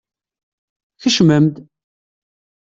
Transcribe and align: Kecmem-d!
Kecmem-d! 1.01 1.55